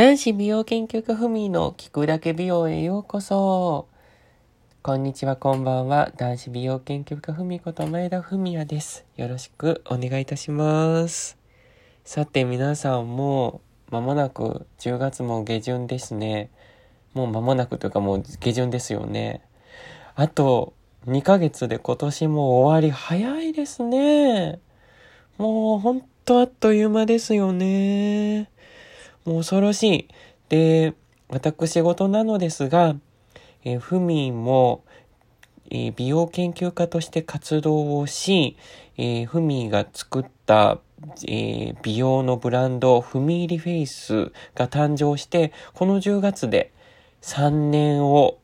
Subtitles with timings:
[0.00, 3.86] 男子美容研究家ふみの聞くだけ美容へようこそ。
[4.80, 6.10] こんにちは、こんばんは。
[6.16, 9.04] 男子美容研究家ふみこと前田文也です。
[9.18, 11.36] よろしくお願いいたします。
[12.02, 13.60] さて皆さんも
[13.90, 16.48] う間もなく10月も下旬ですね。
[17.12, 19.42] もう間もなくというかもう下旬ですよね。
[20.14, 20.72] あと
[21.08, 24.60] 2ヶ月で今年も終わり早いですね。
[25.36, 28.48] もうほんとあっという間ですよね。
[29.24, 30.08] もう恐ろしい。
[30.48, 30.94] で、
[31.28, 32.96] 私事なのですが、
[33.64, 34.84] えー、ふみも、
[35.70, 38.56] えー、美容研究家として活動をし、
[38.96, 40.80] えー、ふみが作った、
[41.26, 46.72] えー、美容のブランド、ふみ入りフェイスが誕生して、この10月で
[47.22, 48.38] 3年を、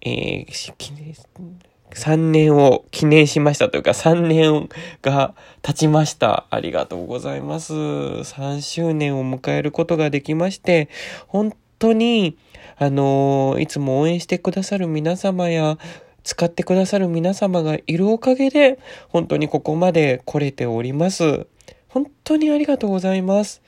[0.00, 4.68] えー、3年を記念しましたというか、3年
[5.00, 6.46] が経ちました。
[6.50, 7.72] ありがとうございます。
[7.72, 10.88] 3周年を迎えることができまして、
[11.28, 12.36] 本当に、
[12.76, 15.78] あのー、いつも応援してくださる皆様や、
[16.24, 21.46] 使ってくださる皆様がいるおかげで、本当にここまで来れております。
[21.88, 23.62] 本当にありがとうございます。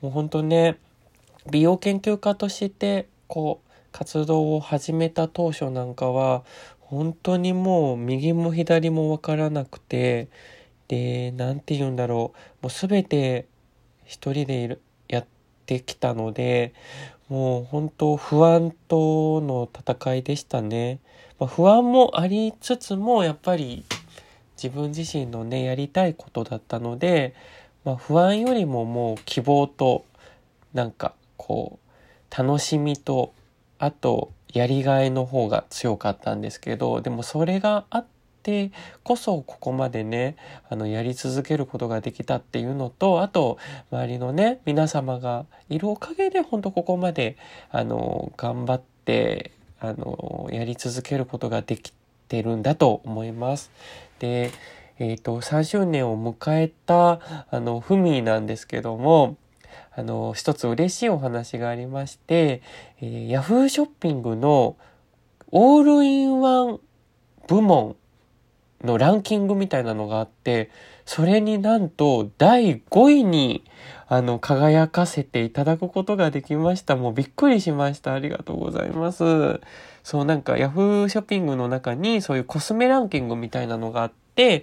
[0.00, 0.78] もう本当ね、
[1.50, 6.44] 美容研究家として、こう、活動を始めた当初なんかは、
[6.88, 10.28] 本当にもう右も左もわからなくて、
[10.88, 12.38] で、なんて言うんだろう。
[12.62, 13.46] もうすべて
[14.06, 15.26] 一人でいる、やっ
[15.66, 16.72] てきたので、
[17.28, 21.00] もう本当不安との戦いでしたね。
[21.38, 23.84] まあ、不安もありつつも、やっぱり
[24.56, 27.34] 自分自身のね、やりたいことだったので、
[27.84, 30.06] まあ、不安よりももう希望と、
[30.72, 33.34] なんかこう、楽しみと、
[33.78, 38.06] あと、やりがいの方が強かったんですけどでもそれがあっ
[38.42, 38.70] て
[39.02, 40.36] こそここまでね
[40.70, 43.58] あのやり続けることができたっていうのとあと
[43.90, 47.36] 周りのね皆様がいるおかげで本当ここまで
[47.70, 51.92] あの頑張ってあのやり続けることができ
[52.28, 53.70] てるんだと思います。
[54.18, 54.50] で
[54.98, 59.36] えっ、ー、と3周年を迎えたあのフミなんですけども
[59.94, 62.62] あの、一つ嬉しいお話がありまして、
[63.00, 64.76] えー、ヤフーショッピングの
[65.50, 66.80] オールインワン
[67.46, 67.96] 部門
[68.84, 70.70] のランキングみたいなのがあって、
[71.04, 73.64] それになんと第5位に
[74.06, 76.96] あの輝かせていただくことができました。
[76.96, 78.12] もうびっくりしました。
[78.14, 79.60] ありがとうございます。
[80.02, 84.62] そうなんかヤフーショッピングの中にそういうコスメランキングみたいなのがあって、で、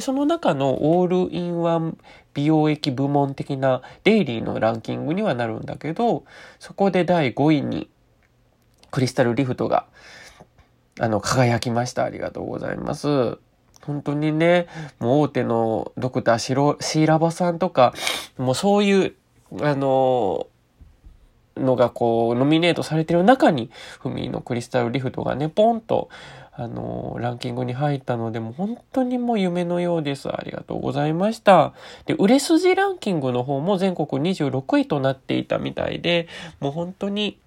[0.00, 1.98] その中のオールインワン
[2.32, 6.24] 美容液部門的なデイリーのランキングにはなるんだけど、
[6.60, 7.90] そこで第5位に
[8.92, 9.86] クリスタルリフトが、
[11.00, 12.04] あの、輝きました。
[12.04, 13.38] ありがとうございます。
[13.82, 14.68] 本当にね、
[15.00, 17.94] もう大手のドクターシロシーラバさんとか、
[18.38, 19.14] もうそういう、
[19.60, 20.46] あの、
[21.56, 26.10] のがこう、ノミネートされてる中に、フミのクリスタルリフトがね、ポンと、
[26.58, 30.28] あの、ランキングに入ったので、もう本当にもう夢のようです。
[30.28, 31.74] ありがとうございました。
[32.06, 36.28] で、売れ筋ランキングの方も全国26位となっていたみたいで、
[36.60, 37.38] もう本当に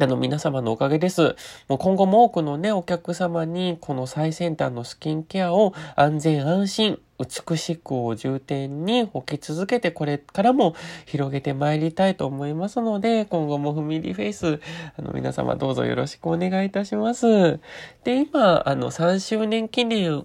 [0.00, 1.34] あの、皆様のおかげです。
[1.66, 10.76] もう今後も多くのね、お客様に、この最先端のスキンケアを安全安心、美しくを重点に置き続けて、これからも
[11.06, 14.60] 広げてまいりたいと思いますので、今後もフミリフェイス、
[14.96, 17.58] あの、皆様どうぞよろしくお願いいたします。
[18.04, 20.24] で、今、あの、3周年記念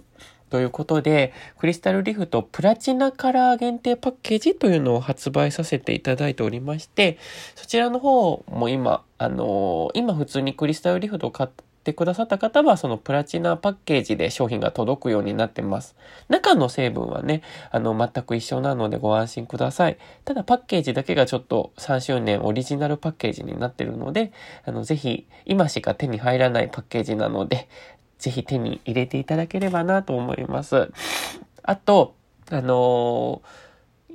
[0.50, 7.18] ということで、クリスタルリフトプラチナカラー限定パッケージというのを発売させていただいておりまして、
[7.56, 11.50] そちらの方も今、あの、今普通にクリスタルリフトを買っ
[11.82, 15.96] てくださった方は、そのプラチナパッケージで商品が届くようになってます。
[16.28, 17.40] 中の成分はね、
[17.70, 19.96] あの、全く一緒なのでご安心ください。
[20.26, 24.32] ただパッケージだけがちょっと3周年オリジナルパッケージになってるので、
[24.66, 27.68] あの、ぜひ、今しか手に入らないパッケージなので、
[28.18, 30.90] ぜひ手に入れていただければなと思います。
[31.62, 32.14] あと、
[32.50, 33.40] あの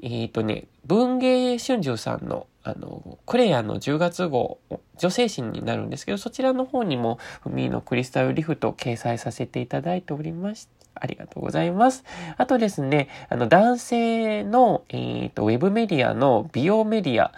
[0.02, 4.60] ー、えっ、ー、とね、文芸春秋さんの、あの、クレアの10月号、
[4.98, 12.04] 女性誌になるんですけど、そちらの方にも、フミのクリスタルリフトを掲載させていただいておりまして、ありがとうございます。
[12.38, 17.32] あとですね、あの、男性の、えっ、ー、と、ウェブメディアの美容メディア、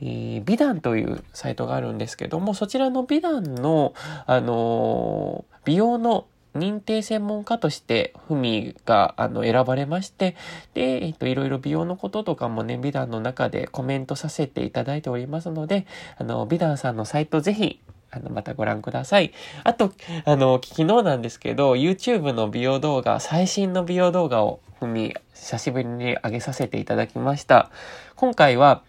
[0.00, 3.94] えー、美談というサイトがあるんですけども、そちらの美談の、
[4.26, 10.36] あのー、美容の認定専門家として、ふみが、あの、選ばれまして、
[10.74, 15.86] で、えっと、いろいろ美容のこととかもね、美談の中でコメントさせていただいておりますので、
[16.18, 19.32] あの、美談さんのサイトぜひ、あの、またご覧ください。
[19.64, 19.92] あと、
[20.26, 27.70] あの、昨日なんですけど、YouTube の美容動画、最新の美容動画を、ふみ、久しぶりに上げさせていただきました。
[28.16, 28.82] 今回は、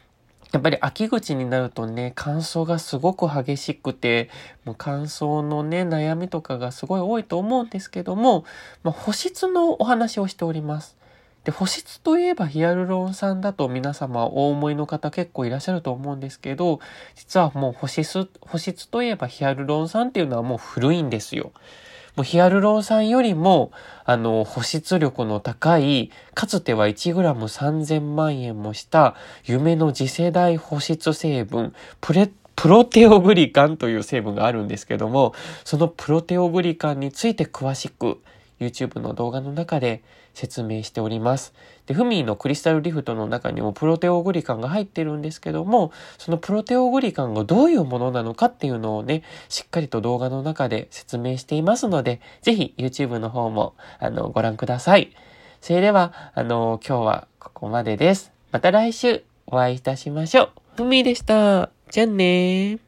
[0.52, 4.30] やっぱり秋口になるとね、乾燥がすごく激しくて、
[4.66, 8.46] もう乾燥のね、悩みとかがすごい多いと思うんですけども、
[8.84, 10.96] まあ、保湿のお話をしております。
[11.44, 16.80] で、保湿といえばヒアルロン酸だと皆様お思いの方結構いらっしゃると思うんですけど、
[17.16, 21.52] 実はもう保湿、保湿といえばヒアルロン酸っていうのはもう古いんですよ。
[22.16, 23.72] もうヒアルロン酸よりも、
[24.06, 29.16] あの、保湿力の高い、かつては 1g3000 万円もした
[29.46, 35.34] 夢の次世代保湿成分、プレプロテオグリカンという成分があるんですけども、
[35.64, 38.22] そのプロテオグリカンについて詳しく
[38.60, 41.54] YouTube の動画の中で説明しております。
[41.86, 55.12] で、フミーのクリスタルリフトの中にもプロテオグリカンが入ってるんですけども、そのプロテオグリカンがどういうものなのかっていうのをね、しっかりと動画の中で説明していますので、ぜひ YouTube の方も、あの、ご覧ください。
[55.62, 58.32] それでは、あの、今日はここまでです。
[58.52, 60.50] また来週お会いいたしましょう。
[60.78, 61.70] ふみでした。
[61.90, 62.83] じゃあねー。